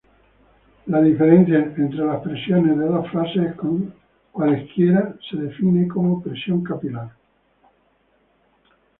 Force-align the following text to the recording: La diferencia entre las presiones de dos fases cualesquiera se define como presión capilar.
La 0.87 0.99
diferencia 0.99 1.59
entre 1.77 2.03
las 2.03 2.23
presiones 2.23 2.75
de 2.75 2.85
dos 2.87 3.07
fases 3.11 3.53
cualesquiera 4.31 5.13
se 5.29 5.37
define 5.37 5.87
como 5.87 6.19
presión 6.23 6.63
capilar. 6.63 7.11